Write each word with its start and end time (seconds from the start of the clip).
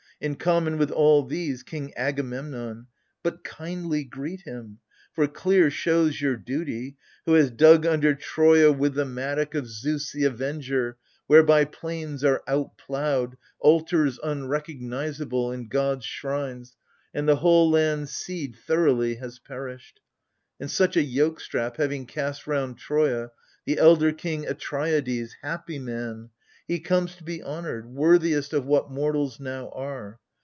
In 0.21 0.35
common 0.35 0.77
with 0.77 0.91
all 0.91 1.23
these— 1.23 1.63
king 1.63 1.93
Agamemnon. 1.97 2.85
But 3.23 3.43
kindly 3.43 4.03
greet 4.03 4.41
him— 4.41 4.77
for 5.15 5.25
clear 5.27 5.71
shows 5.71 6.21
your 6.21 6.37
duty— 6.37 6.95
Who 7.25 7.33
has 7.33 7.49
dug 7.49 7.87
under 7.87 8.13
Troia 8.13 8.71
with 8.71 8.93
the 8.93 9.03
mattock 9.03 9.53
44 9.53 9.61
AGAMEMNON. 9.61 9.65
Of 9.65 9.71
Zeus 9.71 10.11
the 10.11 10.25
Avenger, 10.25 10.97
whereby 11.25 11.65
plams 11.65 12.23
are 12.23 12.43
out 12.47 12.77
ploughed, 12.77 13.35
Altars 13.61 14.19
unrecognizable, 14.21 15.51
and 15.51 15.67
gods' 15.71 16.05
shrines. 16.05 16.77
And 17.15 17.27
the 17.27 17.37
whole 17.37 17.71
land's 17.71 18.11
seed 18.11 18.55
thoroughly 18.55 19.15
has 19.15 19.39
perished. 19.39 20.01
And 20.59 20.69
such 20.69 20.95
a 20.95 21.01
yoke 21.03 21.39
strap 21.39 21.77
having 21.77 22.05
cast 22.05 22.45
round 22.45 22.77
Troia, 22.77 23.31
The 23.65 23.79
elder 23.79 24.11
king 24.11 24.45
Atreides, 24.45 25.31
happy 25.41 25.79
man— 25.79 26.29
he 26.71 26.79
Comes 26.79 27.17
to 27.17 27.23
be 27.25 27.43
honoured, 27.43 27.85
worthiest 27.85 28.53
of 28.53 28.65
what 28.65 28.89
mortals 28.89 29.41
Now 29.41 29.69
are. 29.71 30.19